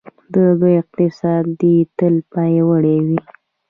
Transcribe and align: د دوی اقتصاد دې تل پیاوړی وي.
د 0.33 0.35
دوی 0.59 0.73
اقتصاد 0.81 1.45
دې 1.59 1.75
تل 1.97 2.15
پیاوړی 2.31 2.97
وي. 3.07 3.19